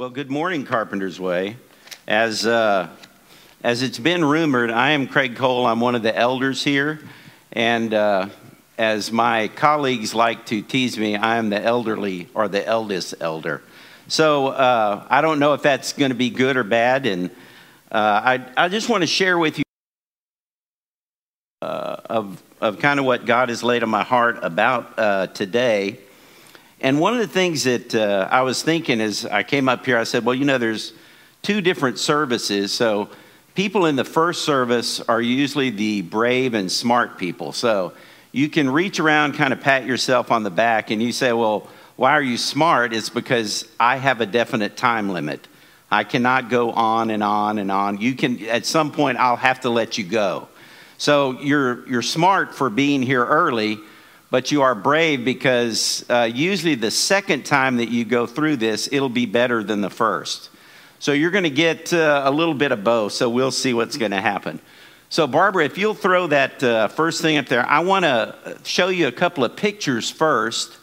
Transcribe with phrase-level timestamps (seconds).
[0.00, 1.58] Well, good morning, Carpenter's Way.
[2.08, 2.88] As, uh,
[3.62, 5.66] as it's been rumored, I am Craig Cole.
[5.66, 7.00] I'm one of the elders here.
[7.52, 8.30] And uh,
[8.78, 13.60] as my colleagues like to tease me, I am the elderly or the eldest elder.
[14.08, 17.04] So uh, I don't know if that's going to be good or bad.
[17.04, 17.28] And
[17.92, 19.64] uh, I, I just want to share with you
[21.60, 25.98] uh, of, of kind of what God has laid on my heart about uh, today.
[26.82, 29.98] And one of the things that uh, I was thinking as I came up here,
[29.98, 30.94] I said, well, you know, there's
[31.42, 32.72] two different services.
[32.72, 33.10] So
[33.54, 37.52] people in the first service are usually the brave and smart people.
[37.52, 37.92] So
[38.32, 41.68] you can reach around, kind of pat yourself on the back, and you say, well,
[41.96, 42.94] why are you smart?
[42.94, 45.48] It's because I have a definite time limit.
[45.90, 48.00] I cannot go on and on and on.
[48.00, 50.48] You can, at some point, I'll have to let you go.
[50.96, 53.80] So you're, you're smart for being here early
[54.30, 58.88] but you are brave because uh, usually the second time that you go through this,
[58.92, 60.50] it'll be better than the first.
[61.00, 63.12] So you're going to get uh, a little bit of both.
[63.12, 64.60] So we'll see what's going to happen.
[65.12, 68.90] So, Barbara, if you'll throw that uh, first thing up there, I want to show
[68.90, 70.76] you a couple of pictures first.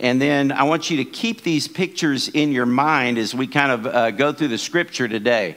[0.00, 3.70] And then I want you to keep these pictures in your mind as we kind
[3.70, 5.56] of uh, go through the scripture today.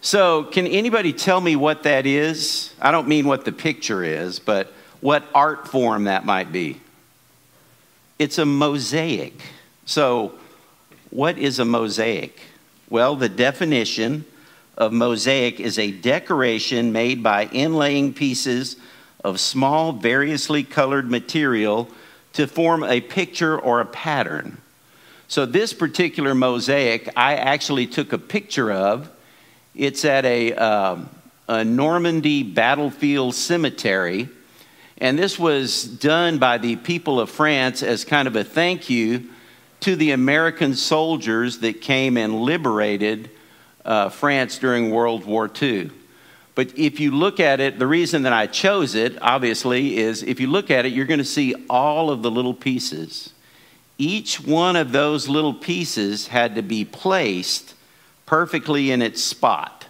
[0.00, 2.74] So, can anybody tell me what that is?
[2.80, 4.72] I don't mean what the picture is, but
[5.02, 6.80] what art form that might be.
[8.18, 9.34] It's a mosaic.
[9.84, 10.32] So,
[11.10, 12.40] what is a mosaic?
[12.88, 14.24] Well, the definition
[14.78, 18.76] of mosaic is a decoration made by inlaying pieces
[19.24, 21.88] of small, variously colored material
[22.34, 24.58] to form a picture or a pattern.
[25.26, 29.10] So, this particular mosaic, I actually took a picture of.
[29.74, 31.10] It's at a, um,
[31.48, 34.28] a Normandy battlefield cemetery
[35.02, 39.28] and this was done by the people of France as kind of a thank you
[39.80, 43.28] to the American soldiers that came and liberated
[43.84, 45.90] uh, France during World War II.
[46.54, 50.38] But if you look at it, the reason that I chose it, obviously, is if
[50.38, 53.34] you look at it, you're going to see all of the little pieces.
[53.98, 57.74] Each one of those little pieces had to be placed
[58.24, 59.84] perfectly in its spot.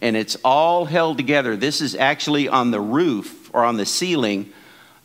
[0.00, 1.56] And it's all held together.
[1.56, 4.52] This is actually on the roof or on the ceiling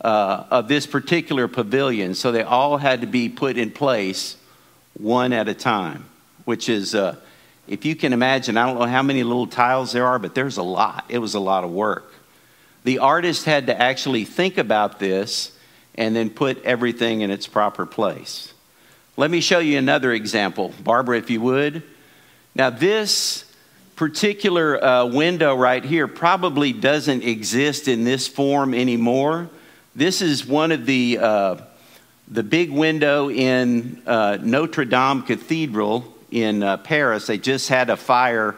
[0.00, 2.14] uh, of this particular pavilion.
[2.14, 4.36] So they all had to be put in place
[4.94, 6.04] one at a time,
[6.44, 7.16] which is, uh,
[7.66, 10.56] if you can imagine, I don't know how many little tiles there are, but there's
[10.56, 11.04] a lot.
[11.08, 12.12] It was a lot of work.
[12.84, 15.50] The artist had to actually think about this
[15.96, 18.52] and then put everything in its proper place.
[19.16, 20.72] Let me show you another example.
[20.82, 21.82] Barbara, if you would.
[22.54, 23.43] Now, this
[23.96, 29.48] particular uh, window right here probably doesn't exist in this form anymore.
[29.94, 31.56] This is one of the, uh,
[32.28, 37.26] the big window in uh, Notre Dame Cathedral in uh, Paris.
[37.28, 38.56] They just had a fire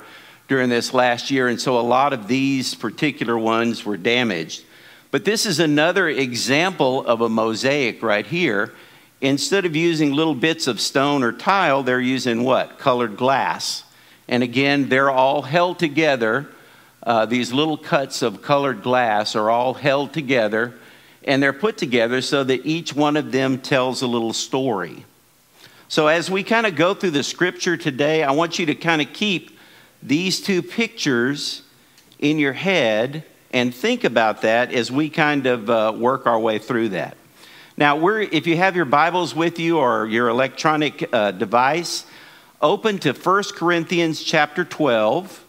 [0.49, 4.65] during this last year, and so a lot of these particular ones were damaged.
[5.11, 8.73] But this is another example of a mosaic right here.
[9.21, 12.79] Instead of using little bits of stone or tile, they're using what?
[12.79, 13.83] Colored glass.
[14.29, 16.49] And again, they're all held together.
[17.03, 20.75] Uh, these little cuts of colored glass are all held together,
[21.25, 25.05] and they're put together so that each one of them tells a little story.
[25.89, 29.01] So, as we kind of go through the scripture today, I want you to kind
[29.01, 29.57] of keep
[30.03, 31.63] these two pictures
[32.19, 36.59] in your head and think about that as we kind of uh, work our way
[36.59, 37.17] through that.
[37.77, 42.05] Now, if you have your Bibles with you or your electronic uh, device,
[42.63, 45.45] open to 1 Corinthians chapter 12,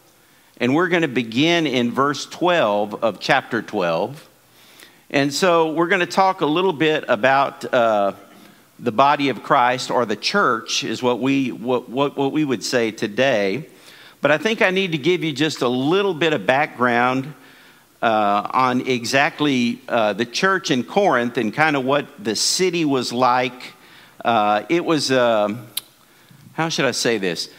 [0.57, 4.29] and we're going to begin in verse 12 of chapter 12.
[5.09, 8.11] And so we're going to talk a little bit about uh,
[8.77, 12.63] the body of Christ, or the church, is what we, what, what, what we would
[12.63, 13.69] say today.
[14.19, 17.33] But I think I need to give you just a little bit of background
[18.01, 23.13] uh, on exactly uh, the church in Corinth and kind of what the city was
[23.13, 23.73] like.
[24.25, 25.67] Uh, it was um,
[26.57, 27.49] how should I say this?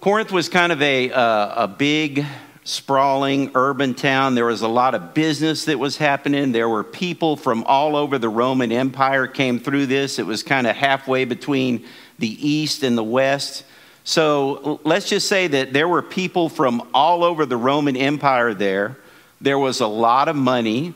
[0.00, 2.26] Corinth was kind of a, uh, a big,
[2.64, 4.34] sprawling urban town.
[4.34, 6.50] There was a lot of business that was happening.
[6.50, 10.18] There were people from all over the Roman Empire came through this.
[10.18, 11.86] It was kind of halfway between
[12.18, 13.62] the east and the west.
[14.02, 18.98] So let's just say that there were people from all over the Roman Empire there.
[19.40, 20.94] There was a lot of money.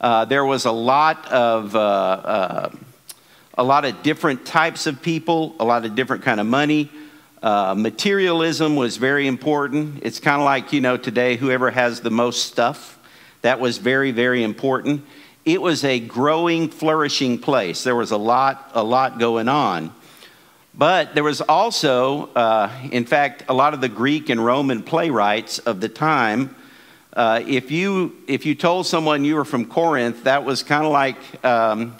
[0.00, 2.70] Uh, there was a lot of uh, uh,
[3.56, 6.90] a lot of different types of people, a lot of different kind of money.
[7.42, 10.00] Uh, materialism was very important.
[10.02, 12.98] It's kind of like, you know, today, whoever has the most stuff,
[13.42, 15.04] that was very, very important.
[15.44, 17.82] It was a growing, flourishing place.
[17.82, 19.92] There was a lot, a lot going on.
[20.74, 25.58] But there was also, uh, in fact, a lot of the Greek and Roman playwrights
[25.58, 26.54] of the time.
[27.12, 30.92] Uh, if you if you told someone you were from Corinth, that was kind of
[30.92, 31.94] like um,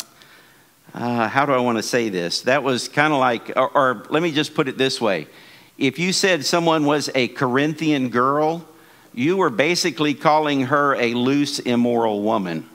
[0.95, 2.43] uh, how do I want to say this?
[2.43, 5.27] That was kind of like, or, or let me just put it this way:
[5.79, 8.67] if you said someone was a Corinthian girl,
[9.15, 12.69] you were basically calling her a loose, immoral woman.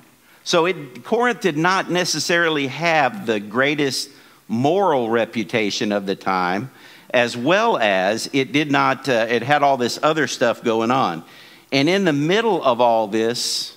[0.44, 4.10] So it, Corinth did not necessarily have the greatest
[4.48, 6.72] moral reputation of the time,
[7.10, 11.24] as well as it did not, uh, it had all this other stuff going on.
[11.72, 13.76] And in the middle of all this,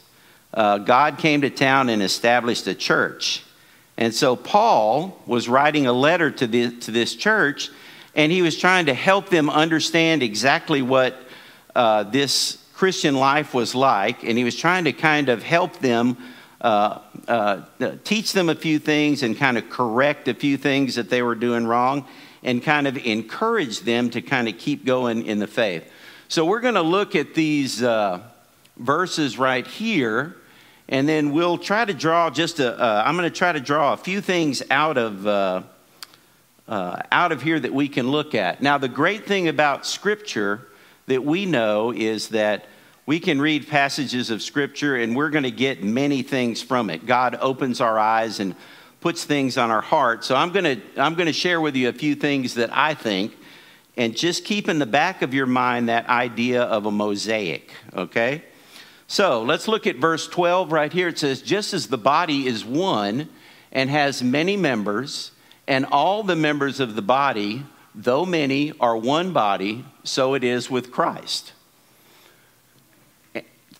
[0.54, 3.43] uh, God came to town and established a church.
[4.00, 7.69] And so Paul was writing a letter to, the, to this church,
[8.14, 11.20] and he was trying to help them understand exactly what
[11.76, 14.25] uh, this Christian life was like.
[14.25, 16.17] And he was trying to kind of help them
[16.62, 17.61] uh, uh,
[18.02, 21.35] teach them a few things and kind of correct a few things that they were
[21.35, 22.06] doing wrong
[22.43, 25.85] and kind of encourage them to kind of keep going in the faith.
[26.29, 28.20] So we're going to look at these uh,
[28.79, 30.37] verses right here,
[30.90, 33.04] and then we'll try to draw just a.
[33.06, 35.26] am going to try to draw a few things out of.
[35.26, 35.62] Uh,
[36.69, 38.62] uh, out of here that we can look at.
[38.62, 40.69] Now, the great thing about Scripture
[41.06, 42.66] that we know is that
[43.06, 47.06] we can read passages of Scripture and we're going to get many things from it.
[47.06, 48.54] God opens our eyes and
[49.00, 50.25] puts things on our heart.
[50.25, 52.94] So I'm going to I'm going to share with you a few things that I
[52.94, 53.36] think
[53.96, 58.44] and just keep in the back of your mind that idea of a mosaic, okay?
[59.12, 61.08] So, let's look at verse 12 right here.
[61.08, 63.28] It says just as the body is one
[63.72, 65.32] and has many members,
[65.66, 70.70] and all the members of the body, though many, are one body, so it is
[70.70, 71.54] with Christ.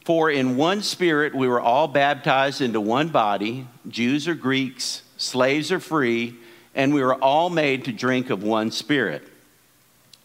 [0.04, 5.70] For in one spirit we were all baptized into one body, Jews or Greeks, slaves
[5.70, 6.34] or free,
[6.74, 9.22] and we were all made to drink of one spirit.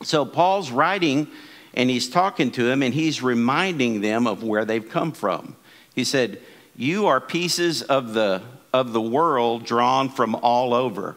[0.01, 1.27] So Paul's writing
[1.75, 5.55] and he's talking to them and he's reminding them of where they've come from.
[5.93, 6.41] He said,
[6.75, 8.41] You are pieces of the,
[8.73, 11.15] of the world drawn from all over.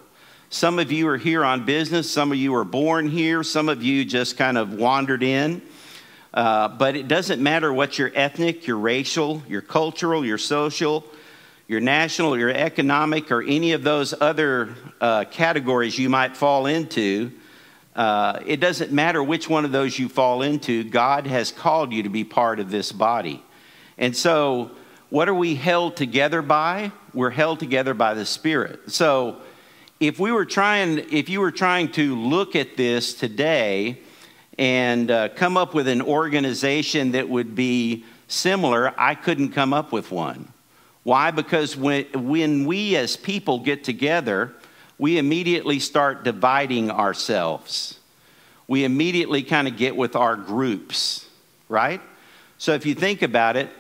[0.51, 3.83] Some of you are here on business, some of you are born here, some of
[3.83, 5.63] you just kind of wandered in.
[6.33, 11.05] Uh, but it doesn't matter what your ethnic, your racial, your cultural, your social,
[11.67, 17.31] your national, your economic, or any of those other uh, categories you might fall into.
[17.99, 22.05] Uh, it doesn't matter which one of those you fall into, God has called you
[22.05, 23.43] to be part of this body.
[23.99, 24.71] And so,
[25.11, 26.93] what are we held together by?
[27.13, 28.93] We're held together by the Spirit.
[28.93, 29.39] So,
[29.99, 33.99] if we were trying, if you were trying to look at this today,
[34.59, 39.91] and uh, come up with an organization that would be similar, I couldn't come up
[39.91, 40.53] with one.
[41.03, 41.33] Why?
[41.33, 44.55] Because when, when we as people get together,
[44.99, 47.99] we immediately start dividing ourselves.
[48.67, 51.27] We immediately kind of get with our groups,
[51.69, 52.01] right?
[52.59, 53.71] So if you think about it,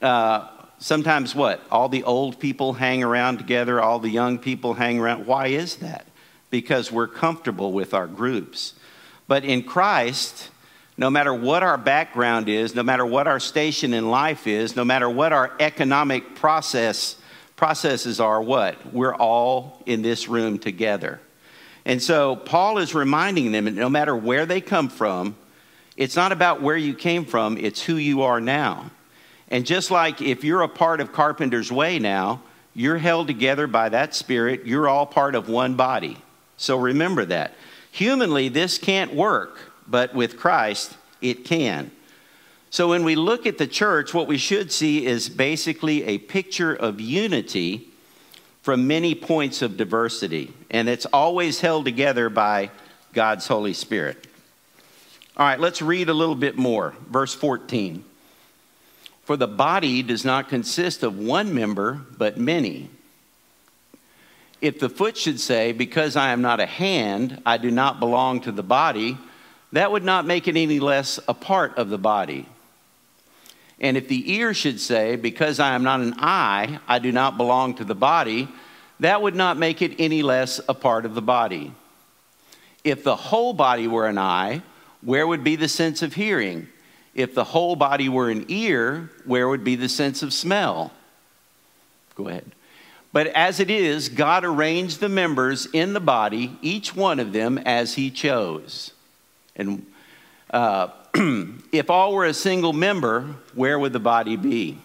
[0.00, 0.48] uh,
[0.78, 1.60] sometimes what?
[1.70, 5.26] All the old people hang around together, all the young people hang around.
[5.26, 6.06] Why is that?
[6.50, 8.74] Because we're comfortable with our groups.
[9.26, 10.50] But in Christ,
[10.96, 14.84] no matter what our background is, no matter what our station in life is, no
[14.84, 17.16] matter what our economic process
[17.62, 18.92] processes are, what?
[18.92, 21.20] We're all in this room together.
[21.84, 25.36] And so Paul is reminding them that no matter where they come from,
[25.96, 28.90] it's not about where you came from, it's who you are now.
[29.46, 32.42] And just like if you're a part of Carpenter's Way now,
[32.74, 36.16] you're held together by that spirit, you're all part of one body.
[36.56, 37.54] So remember that.
[37.92, 41.92] Humanly, this can't work, but with Christ, it can.
[42.72, 46.74] So when we look at the church, what we should see is basically a picture
[46.74, 47.86] of unity
[48.62, 52.70] from many points of diversity, and it's always held together by
[53.12, 54.26] God's Holy Spirit.
[55.36, 56.94] All right, let's read a little bit more.
[57.10, 58.02] Verse 14.
[59.24, 62.88] For the body does not consist of one member, but many.
[64.62, 68.40] If the foot should say, Because I am not a hand, I do not belong
[68.40, 69.18] to the body,
[69.72, 72.46] that would not make it any less a part of the body.
[73.80, 77.36] And if the ear should say, Because I am not an eye, I do not
[77.36, 78.48] belong to the body,
[79.00, 81.74] that would not make it any less a part of the body.
[82.84, 84.62] If the whole body were an eye,
[85.00, 86.68] where would be the sense of hearing?
[87.14, 90.92] If the whole body were an ear, where would be the sense of smell?
[92.14, 92.52] Go ahead.
[93.12, 97.58] But as it is, God arranged the members in the body, each one of them
[97.58, 98.92] as He chose.
[99.54, 99.86] And
[100.50, 100.88] uh,
[101.72, 104.78] if all were a single member, where would the body be?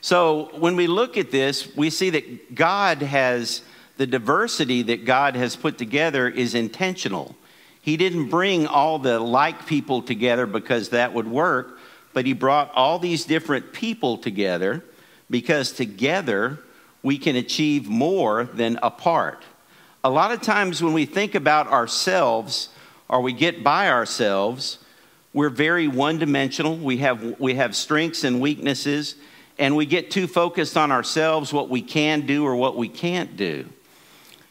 [0.00, 3.62] So when we look at this, we see that God has
[3.96, 7.34] the diversity that God has put together is intentional.
[7.80, 11.78] He didn't bring all the like people together because that would work,
[12.12, 14.84] but He brought all these different people together
[15.30, 16.58] because together
[17.02, 19.42] we can achieve more than apart.
[20.04, 22.68] A lot of times when we think about ourselves
[23.08, 24.78] or we get by ourselves,
[25.36, 26.78] we're very one dimensional.
[26.78, 29.16] We have, we have strengths and weaknesses,
[29.58, 33.36] and we get too focused on ourselves, what we can do or what we can't
[33.36, 33.66] do.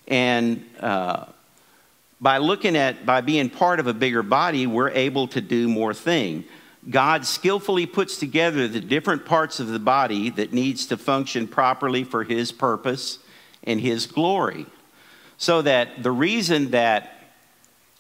[0.07, 1.25] And uh,
[2.21, 5.95] by looking at, by being part of a bigger body, we're able to do more
[5.95, 6.45] things.
[6.87, 12.03] God skillfully puts together the different parts of the body that needs to function properly
[12.03, 13.17] for his purpose
[13.63, 14.67] and his glory.
[15.39, 17.14] So that the reason that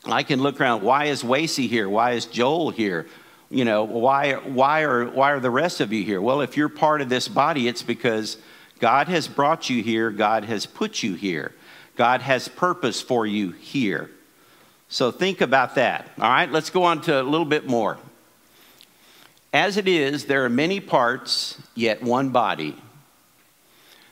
[0.07, 1.89] I can look around, why is Wacy here?
[1.89, 3.07] Why is Joel here?
[3.49, 6.21] You know, why, why, are, why are the rest of you here?
[6.21, 8.37] Well, if you're part of this body, it's because
[8.79, 11.53] God has brought you here, God has put you here.
[11.95, 14.09] God has purpose for you here.
[14.89, 16.11] So think about that.
[16.19, 17.97] All right, let's go on to a little bit more.
[19.53, 22.75] As it is, there are many parts, yet one body.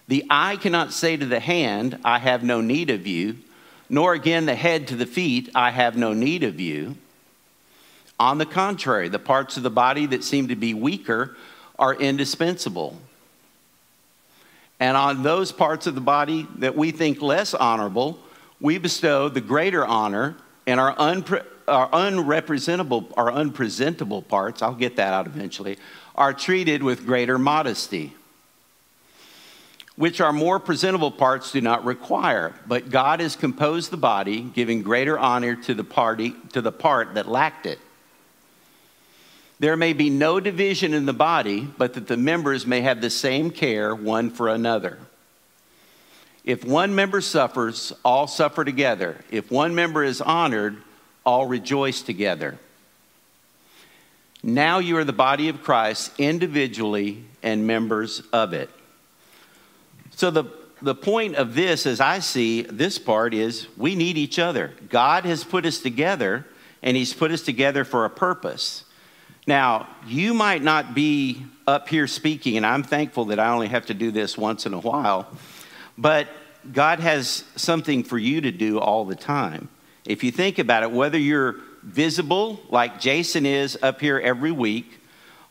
[0.07, 3.37] The eye cannot say to the hand, I have no need of you,
[3.93, 6.95] nor again the head to the feet, I have no need of you.
[8.19, 11.37] On the contrary, the parts of the body that seem to be weaker
[11.77, 12.97] are indispensable.
[14.79, 18.17] And on those parts of the body that we think less honorable,
[18.59, 24.95] we bestow the greater honor, and our, unpre- our unrepresentable, our unpresentable parts, I'll get
[24.95, 25.77] that out eventually,
[26.15, 28.15] are treated with greater modesty,
[29.95, 32.53] which our more presentable parts do not require.
[32.67, 37.13] But God has composed the body, giving greater honor to the party to the part
[37.15, 37.79] that lacked it.
[39.59, 43.09] There may be no division in the body, but that the members may have the
[43.09, 44.97] same care one for another.
[46.43, 49.23] If one member suffers, all suffer together.
[49.31, 50.81] If one member is honored,
[51.25, 52.57] all rejoice together.
[54.41, 58.69] Now you are the body of Christ individually and members of it.
[60.15, 60.45] So, the,
[60.81, 64.73] the point of this, as I see this part, is we need each other.
[64.89, 66.45] God has put us together,
[66.81, 68.83] and He's put us together for a purpose.
[69.45, 73.87] Now, you might not be up here speaking, and I'm thankful that I only have
[73.87, 75.27] to do this once in a while,
[75.97, 76.27] but
[76.71, 79.67] God has something for you to do all the time.
[80.05, 84.99] If you think about it, whether you're visible, like Jason is up here every week,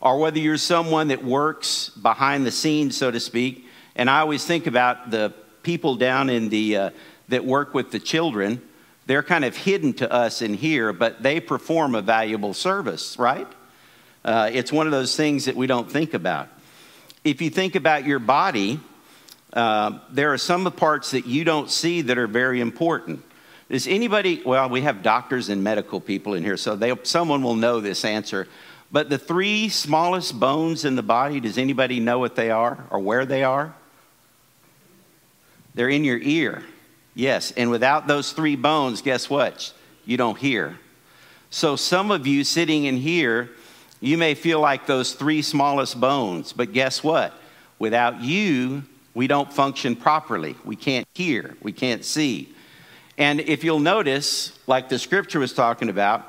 [0.01, 3.62] or whether you're someone that works behind the scenes, so to speak,
[3.95, 6.89] and I always think about the people down in the uh,
[7.29, 8.61] that work with the children.
[9.05, 13.47] They're kind of hidden to us in here, but they perform a valuable service, right?
[14.23, 16.47] Uh, it's one of those things that we don't think about.
[17.23, 18.79] If you think about your body,
[19.51, 23.23] uh, there are some parts that you don't see that are very important.
[23.69, 27.55] Does anybody, well, we have doctors and medical people in here, so they, someone will
[27.55, 28.47] know this answer.
[28.91, 32.99] But the three smallest bones in the body, does anybody know what they are or
[32.99, 33.73] where they are?
[35.73, 36.63] They're in your ear.
[37.15, 39.73] Yes, and without those three bones, guess what?
[40.05, 40.79] You don't hear.
[41.49, 43.51] So some of you sitting in here,
[43.99, 47.33] you may feel like those three smallest bones, but guess what?
[47.77, 50.55] Without you, we don't function properly.
[50.65, 52.53] We can't hear, we can't see.
[53.17, 56.27] And if you'll notice, like the scripture was talking about,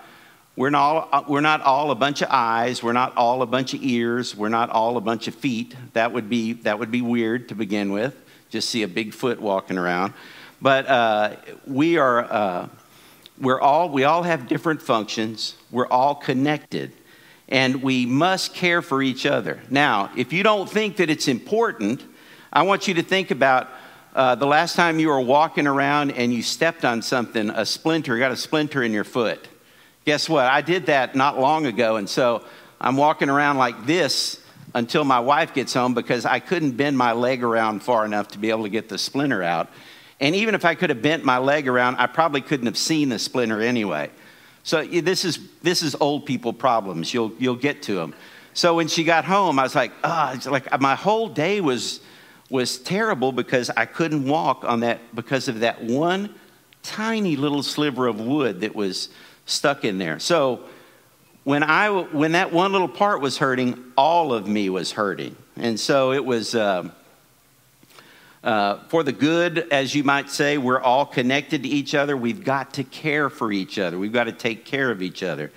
[0.57, 3.75] we're not, uh, we're not all a bunch of eyes, we're not all a bunch
[3.75, 5.75] of ears, we're not all a bunch of feet.
[5.95, 8.15] That would be, that would be weird to begin with,
[8.55, 10.15] just see a big foot walking around.
[10.63, 12.69] But uh, we are, uh,
[13.41, 16.93] we're all, we all have different functions, we're all connected,
[17.49, 19.61] and we must care for each other.
[19.71, 22.05] Now, if you don't think that it's important,
[22.53, 23.69] I want you to think about
[24.15, 28.17] uh, the last time you were walking around and you stepped on something, a splinter,
[28.19, 29.49] got a splinter in your foot.
[30.05, 30.47] Guess what?
[30.47, 32.45] I did that not long ago, and so
[32.81, 34.39] I'm walking around like this
[34.75, 38.39] until my wife gets home because I couldn't bend my leg around far enough to
[38.39, 39.69] be able to get the splinter out.
[40.21, 43.09] And even if I could have bent my leg around, I probably couldn't have seen
[43.09, 44.11] the splinter anyway.
[44.65, 47.13] So this is this is old people problems.
[47.13, 48.15] You'll you'll get to them.
[48.55, 52.01] So when she got home, I was like, ah, oh, like my whole day was
[52.51, 56.35] was terrible because I couldn't walk on that because of that one
[56.83, 59.09] tiny little sliver of wood that was
[59.47, 60.19] stuck in there.
[60.19, 60.65] So
[61.45, 65.79] when I when that one little part was hurting, all of me was hurting, and
[65.79, 66.55] so it was.
[66.55, 66.91] Uh,
[68.43, 72.15] uh, for the good, as you might say, we're all connected to each other.
[72.15, 73.99] We've got to care for each other.
[73.99, 75.51] We've got to take care of each other.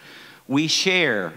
[0.48, 1.34] We share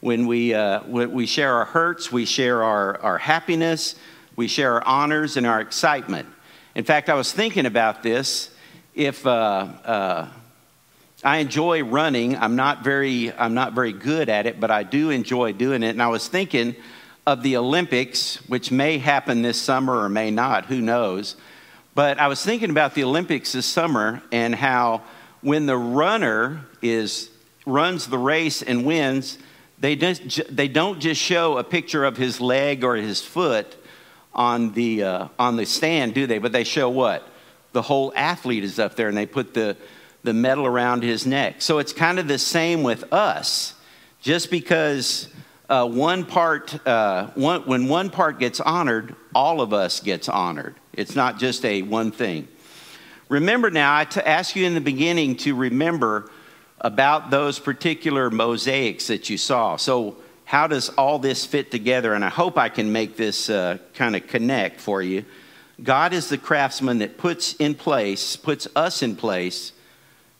[0.00, 3.94] when we, uh, we share our hurts, we share our, our happiness,
[4.36, 6.28] we share our honors and our excitement.
[6.74, 8.50] In fact, I was thinking about this.
[8.94, 10.28] If uh, uh,
[11.24, 15.10] I enjoy running, I'm not very I'm not very good at it, but I do
[15.10, 15.90] enjoy doing it.
[15.90, 16.74] And I was thinking
[17.26, 21.36] of the Olympics, which may happen this summer or may not, who knows.
[21.94, 25.02] But I was thinking about the Olympics this summer and how
[25.42, 27.30] when the runner is
[27.66, 29.38] runs the race and wins,
[29.78, 33.76] they, just, they don't just show a picture of his leg or his foot
[34.34, 36.38] on the, uh, on the stand, do they?
[36.38, 37.28] But they show what?
[37.72, 39.76] The whole athlete is up there and they put the,
[40.22, 41.62] the medal around his neck.
[41.62, 43.74] So it's kind of the same with us.
[44.20, 45.28] Just because
[45.68, 50.76] uh, one part, uh, one, when one part gets honored, all of us gets honored.
[50.92, 52.46] It's not just a one thing.
[53.28, 56.30] Remember now, I asked you in the beginning to remember
[56.80, 59.76] about those particular mosaics that you saw.
[59.76, 62.12] So, how does all this fit together?
[62.12, 65.24] And I hope I can make this uh, kind of connect for you.
[65.82, 69.72] God is the craftsman that puts in place, puts us in place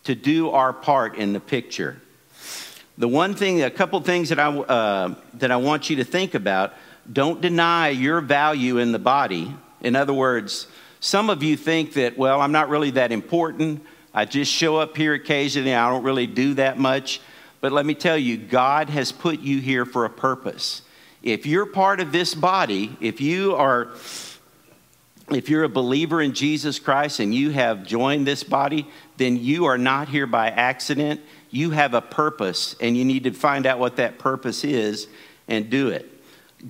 [0.05, 2.01] to do our part in the picture.
[2.99, 6.35] The one thing, a couple things that I, uh, that I want you to think
[6.35, 6.75] about
[7.11, 9.55] don't deny your value in the body.
[9.81, 10.67] In other words,
[11.01, 13.85] some of you think that, well, I'm not really that important.
[14.15, 15.75] I just show up here occasionally.
[15.75, 17.21] I don't really do that much.
[17.61, 20.83] But let me tell you, God has put you here for a purpose.
[21.23, 23.89] If you're part of this body, if you are
[25.31, 28.87] if you're a believer in Jesus Christ and you have joined this body,
[29.17, 31.21] then you are not here by accident.
[31.51, 35.07] You have a purpose, and you need to find out what that purpose is
[35.49, 36.09] and do it.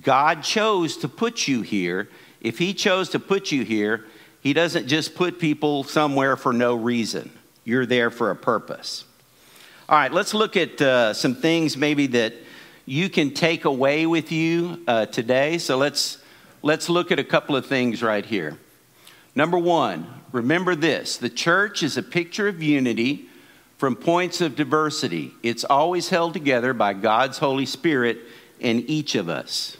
[0.01, 2.09] God chose to put you here.
[2.41, 4.05] If He chose to put you here,
[4.41, 7.31] He doesn't just put people somewhere for no reason.
[7.63, 9.05] You're there for a purpose.
[9.87, 12.33] All right, let's look at uh, some things maybe that
[12.85, 15.57] you can take away with you uh, today.
[15.57, 16.17] So let's
[16.63, 18.57] let's look at a couple of things right here.
[19.35, 23.29] Number one, remember this: the church is a picture of unity
[23.77, 25.33] from points of diversity.
[25.43, 28.19] It's always held together by God's Holy Spirit
[28.59, 29.77] in each of us.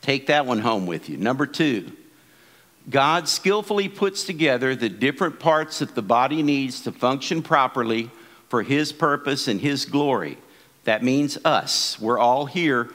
[0.00, 1.16] Take that one home with you.
[1.16, 1.92] Number two,
[2.88, 8.10] God skillfully puts together the different parts that the body needs to function properly
[8.48, 10.38] for His purpose and His glory.
[10.84, 12.00] That means us.
[12.00, 12.88] We're all here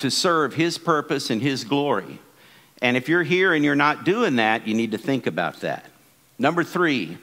[0.00, 2.18] to serve His purpose and His glory.
[2.82, 5.86] And if you're here and you're not doing that, you need to think about that.
[6.36, 7.16] Number three,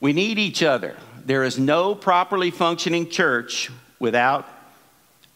[0.00, 0.96] we need each other.
[1.24, 4.48] There is no properly functioning church without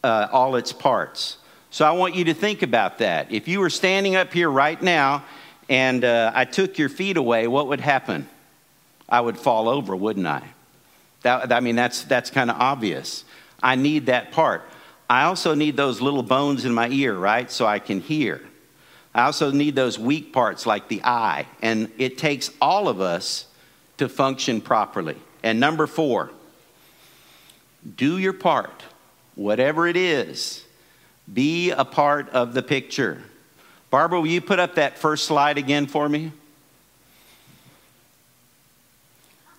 [0.03, 1.37] uh, all its parts.
[1.69, 3.31] So I want you to think about that.
[3.31, 5.23] If you were standing up here right now
[5.69, 8.27] and uh, I took your feet away, what would happen?
[9.07, 10.41] I would fall over, wouldn't I?
[11.21, 13.23] That, I mean, that's, that's kind of obvious.
[13.61, 14.63] I need that part.
[15.09, 17.49] I also need those little bones in my ear, right?
[17.49, 18.41] So I can hear.
[19.15, 21.47] I also need those weak parts like the eye.
[21.61, 23.47] And it takes all of us
[23.97, 25.15] to function properly.
[25.43, 26.31] And number four,
[27.95, 28.83] do your part,
[29.35, 30.63] whatever it is
[31.31, 33.21] be a part of the picture.
[33.89, 36.31] Barbara, will you put up that first slide again for me?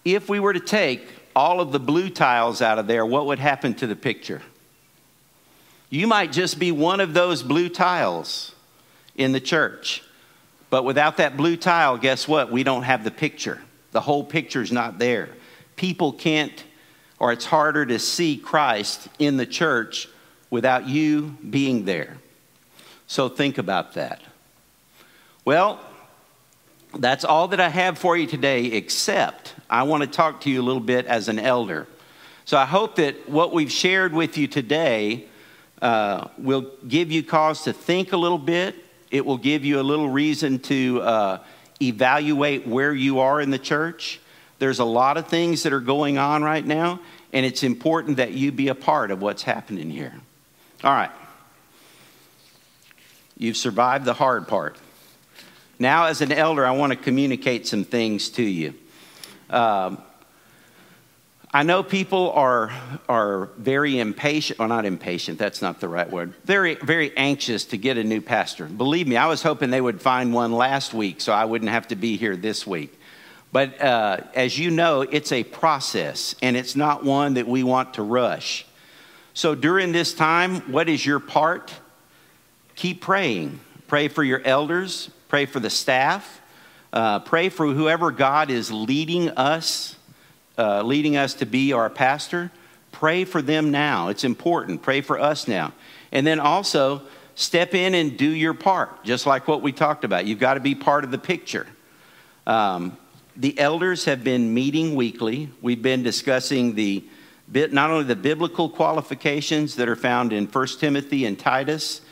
[0.05, 1.07] If we were to take
[1.37, 4.41] all of the blue tiles out of there, what would happen to the picture?
[5.91, 8.55] You might just be one of those blue tiles
[9.15, 10.03] in the church.
[10.71, 12.53] But without that blue tile, guess what?
[12.53, 13.61] We don't have the picture.
[13.93, 15.31] The whole picture's not there.
[15.77, 16.63] People can't,
[17.19, 20.09] or it's harder to see Christ in the church
[20.51, 22.19] without you being there.
[23.07, 24.21] So think about that.
[25.45, 25.81] Well,
[26.95, 30.61] that's all that I have for you today, except I want to talk to you
[30.61, 31.87] a little bit as an elder.
[32.45, 35.28] So I hope that what we've shared with you today
[35.83, 38.75] uh, will give you cause to think a little bit.
[39.11, 41.39] It will give you a little reason to uh,
[41.81, 44.21] evaluate where you are in the church.
[44.59, 47.01] There's a lot of things that are going on right now,
[47.33, 50.15] and it's important that you be a part of what's happening here.
[50.83, 51.11] All right.
[53.37, 54.77] You've survived the hard part.
[55.79, 58.75] Now, as an elder, I want to communicate some things to you.
[59.49, 60.03] Um,
[61.53, 62.71] I know people are,
[63.09, 67.79] are very impatient, well, not impatient, that's not the right word, very, very anxious to
[67.79, 68.67] get a new pastor.
[68.67, 71.89] Believe me, I was hoping they would find one last week so I wouldn't have
[71.89, 72.99] to be here this week.
[73.51, 77.95] But uh, as you know, it's a process, and it's not one that we want
[77.95, 78.67] to rush.
[79.33, 81.73] So during this time, what is your part?
[82.75, 83.59] Keep praying.
[83.87, 86.43] Pray for your elders, pray for the staff,
[86.93, 89.97] uh, pray for whoever God is leading us,
[90.59, 92.51] uh, leading us to be our pastor.
[92.93, 94.09] Pray for them now.
[94.09, 94.83] It's important.
[94.83, 95.73] Pray for us now.
[96.11, 97.03] And then also
[97.35, 100.27] step in and do your part, just like what we talked about.
[100.27, 101.67] You've got to be part of the picture.
[102.47, 102.97] Um,
[103.37, 105.51] the elders have been meeting weekly.
[105.63, 107.05] We've been discussing the
[107.51, 112.03] not only the biblical qualifications that are found in 1 Timothy and Titus,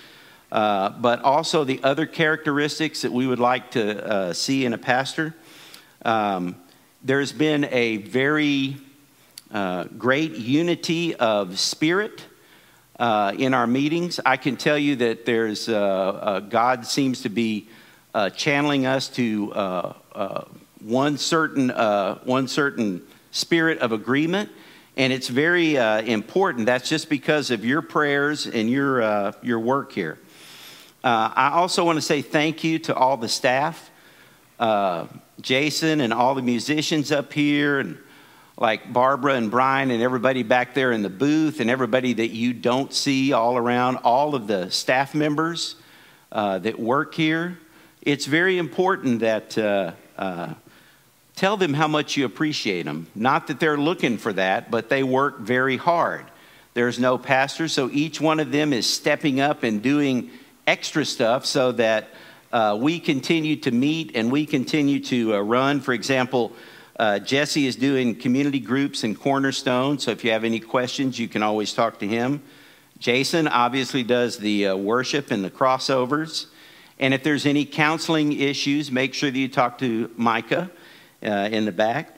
[0.52, 4.78] uh, but also the other characteristics that we would like to uh, see in a
[4.78, 5.34] pastor.
[6.04, 6.56] Um,
[7.06, 8.76] there's been a very
[9.52, 12.24] uh, great unity of spirit
[12.98, 14.18] uh, in our meetings.
[14.26, 17.68] I can tell you that there's uh, uh, God seems to be
[18.34, 19.94] channeling us to
[20.80, 21.68] one certain
[22.24, 24.50] one certain spirit of agreement
[24.96, 26.66] and it's very uh, important.
[26.66, 30.18] That's just because of your prayers and your, uh, your work here.
[31.04, 33.90] Uh, I also want to say thank you to all the staff,
[34.58, 35.06] uh,
[35.40, 37.98] Jason and all the musicians up here, and
[38.58, 42.52] like Barbara and Brian and everybody back there in the booth, and everybody that you
[42.52, 45.76] don't see all around, all of the staff members
[46.32, 47.58] uh, that work here.
[48.02, 49.92] It's very important that uh,
[51.36, 53.08] Tell them how much you appreciate them.
[53.14, 56.24] Not that they're looking for that, but they work very hard.
[56.72, 60.30] There's no pastor, so each one of them is stepping up and doing
[60.66, 62.08] extra stuff so that
[62.52, 65.80] uh, we continue to meet and we continue to uh, run.
[65.80, 66.52] For example,
[66.98, 71.28] uh, Jesse is doing community groups in Cornerstone, so if you have any questions, you
[71.28, 72.42] can always talk to him.
[72.98, 76.46] Jason obviously does the uh, worship and the crossovers.
[76.98, 80.70] And if there's any counseling issues, make sure that you talk to Micah
[81.22, 82.16] uh, in the back.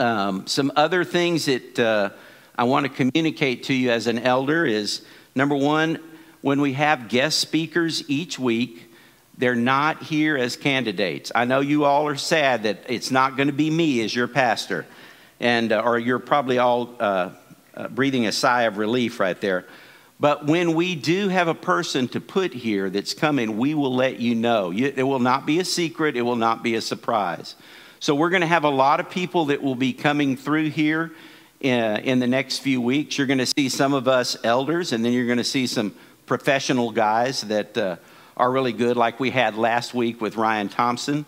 [0.00, 2.10] Um, some other things that uh,
[2.56, 5.02] I want to communicate to you as an elder is
[5.36, 6.00] number one,
[6.40, 8.91] when we have guest speakers each week,
[9.42, 11.32] they're not here as candidates.
[11.34, 14.28] I know you all are sad that it's not going to be me as your
[14.28, 14.86] pastor,
[15.40, 17.30] and uh, or you're probably all uh,
[17.74, 19.64] uh, breathing a sigh of relief right there.
[20.20, 24.20] But when we do have a person to put here that's coming, we will let
[24.20, 24.72] you know.
[24.72, 27.56] It will not be a secret, it will not be a surprise.
[27.98, 31.10] So, we're going to have a lot of people that will be coming through here
[31.60, 33.18] in, uh, in the next few weeks.
[33.18, 35.96] You're going to see some of us elders, and then you're going to see some
[36.26, 37.96] professional guys that uh,
[38.36, 41.26] are really good, like we had last week with Ryan Thompson.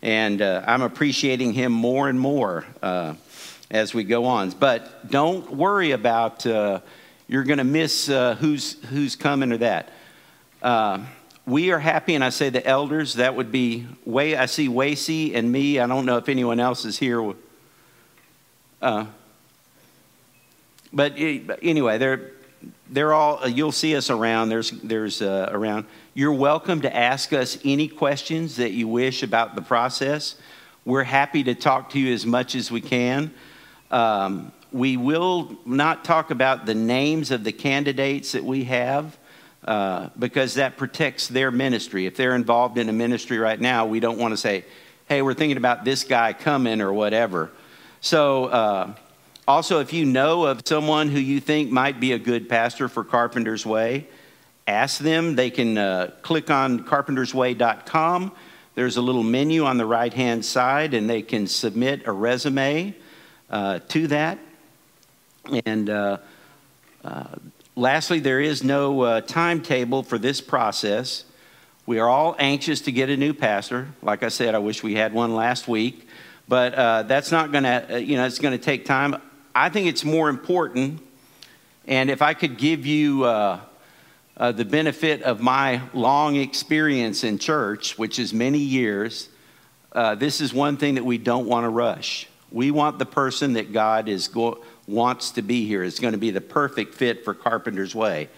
[0.00, 3.14] And uh, I'm appreciating him more and more uh,
[3.70, 4.50] as we go on.
[4.50, 6.80] But don't worry about uh,
[7.26, 9.90] you're going to miss uh, who's, who's coming or that.
[10.62, 11.00] Uh,
[11.46, 15.34] we are happy, and I say the elders, that would be way, I see Wacy
[15.34, 15.80] and me.
[15.80, 17.34] I don't know if anyone else is here.
[18.82, 19.06] Uh,
[20.92, 22.32] but anyway, they're,
[22.90, 24.48] they're all, uh, you'll see us around.
[24.48, 25.86] There's, there's uh, around.
[26.14, 30.36] You're welcome to ask us any questions that you wish about the process.
[30.84, 33.32] We're happy to talk to you as much as we can.
[33.90, 39.16] Um, we will not talk about the names of the candidates that we have
[39.64, 42.06] uh, because that protects their ministry.
[42.06, 44.64] If they're involved in a ministry right now, we don't want to say,
[45.08, 47.50] hey, we're thinking about this guy coming or whatever.
[48.00, 48.94] So, uh,
[49.48, 53.02] also, if you know of someone who you think might be a good pastor for
[53.02, 54.06] Carpenter's Way,
[54.66, 55.36] ask them.
[55.36, 58.32] They can uh, click on carpentersway.com.
[58.74, 62.94] There's a little menu on the right hand side, and they can submit a resume
[63.48, 64.38] uh, to that.
[65.64, 66.18] And uh,
[67.02, 67.24] uh,
[67.74, 71.24] lastly, there is no uh, timetable for this process.
[71.86, 73.88] We are all anxious to get a new pastor.
[74.02, 76.06] Like I said, I wish we had one last week,
[76.46, 79.16] but uh, that's not going to, you know, it's going to take time.
[79.58, 81.00] I think it's more important.
[81.86, 83.60] And if I could give you uh,
[84.36, 89.28] uh, the benefit of my long experience in church, which is many years,
[90.16, 92.28] this is one thing that we don't want to rush.
[92.52, 96.18] We want the person that God is go- wants to be here, is going to
[96.18, 98.28] be the perfect fit for Carpenter's Way.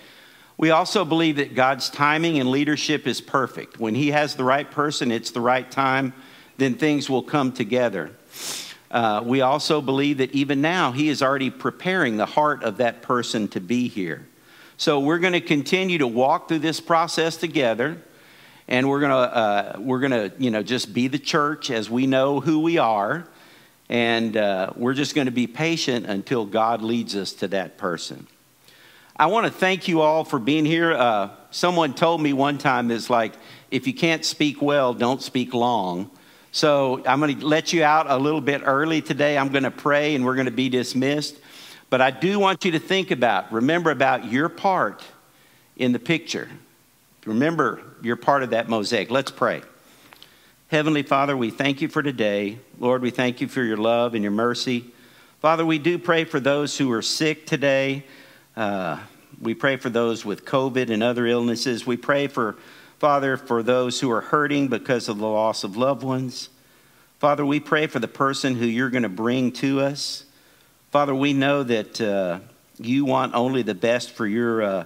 [0.57, 3.79] We also believe that God's timing and leadership is perfect.
[3.79, 6.15] When He has the right person, it's the right time,
[6.57, 8.11] then things will come together.
[8.91, 13.03] Uh, we also believe that even now, He is already preparing the heart of that
[13.03, 14.27] person to be here.
[14.77, 18.03] So we're going to continue to walk through this process together
[18.67, 21.91] and we're going to uh, we're going to you know just be the church as
[21.91, 23.27] we know who we are
[23.91, 28.29] and uh, we're just going to be patient until God leads us to that person.
[29.17, 30.93] I want to thank you all for being here.
[30.93, 33.35] Uh, someone told me one time is like,
[33.71, 36.11] if you can't speak well, don't speak long.
[36.53, 39.39] So I'm going to let you out a little bit early today.
[39.39, 41.37] I'm going to pray and we're going to be dismissed.
[41.91, 45.05] But I do want you to think about, remember about your part
[45.77, 46.49] in the picture.
[47.25, 49.11] Remember, you're part of that mosaic.
[49.11, 49.63] Let's pray.
[50.69, 52.59] Heavenly Father, we thank you for today.
[52.79, 54.87] Lord, we thank you for your love and your mercy.
[55.41, 58.05] Father, we do pray for those who are sick today.
[58.57, 58.99] Uh,
[59.41, 61.87] we pray for those with COVID and other illnesses.
[61.87, 62.57] We pray for,
[63.01, 66.51] Father, for those who are hurting because of the loss of loved ones.
[67.19, 70.27] Father, we pray for the person who you're going to bring to us.
[70.91, 72.41] Father, we know that uh,
[72.79, 74.85] you want only the best for your, uh,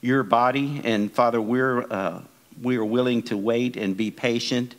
[0.00, 0.80] your body.
[0.84, 2.20] And Father, we're, uh,
[2.62, 4.76] we are willing to wait and be patient.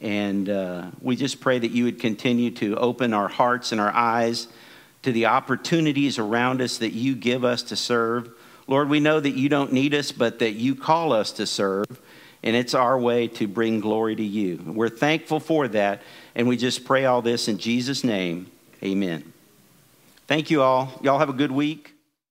[0.00, 3.92] And uh, we just pray that you would continue to open our hearts and our
[3.92, 4.46] eyes
[5.02, 8.30] to the opportunities around us that you give us to serve.
[8.68, 11.84] Lord, we know that you don't need us, but that you call us to serve.
[12.42, 14.60] And it's our way to bring glory to you.
[14.66, 16.02] We're thankful for that.
[16.34, 18.50] And we just pray all this in Jesus' name.
[18.82, 19.32] Amen.
[20.26, 20.98] Thank you all.
[21.02, 21.94] Y'all have a good week.